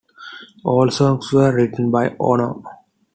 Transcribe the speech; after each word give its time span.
All 0.65 0.89
songs 0.89 1.31
were 1.31 1.53
written 1.55 1.91
by 1.91 2.15
Ono. 2.19 2.63